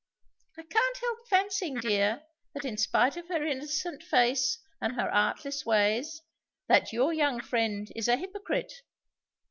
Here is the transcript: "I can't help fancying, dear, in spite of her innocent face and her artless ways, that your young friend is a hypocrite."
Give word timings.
"I 0.57 0.63
can't 0.63 0.97
help 0.97 1.27
fancying, 1.29 1.75
dear, 1.75 2.23
in 2.63 2.75
spite 2.77 3.17
of 3.17 3.27
her 3.27 3.45
innocent 3.45 4.01
face 4.01 4.57
and 4.81 4.93
her 4.95 5.07
artless 5.13 5.63
ways, 5.63 6.23
that 6.67 6.91
your 6.91 7.13
young 7.13 7.39
friend 7.39 7.87
is 7.95 8.07
a 8.07 8.17
hypocrite." 8.17 8.73